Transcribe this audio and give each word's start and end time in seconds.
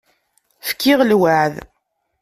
Fkiɣ 0.67 0.99
lweεd. 1.09 1.55